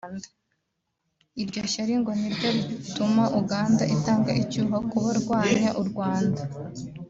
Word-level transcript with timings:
Iryo 1.41 1.61
shyari 1.73 1.93
ngo 2.01 2.11
niryo 2.19 2.49
rituma 2.55 3.23
Uganda 3.39 3.83
itanga 3.95 4.31
icyuho 4.43 4.75
ku 4.89 4.97
barwanya 5.03 5.69
u 5.81 5.83
Rwanda 5.89 6.41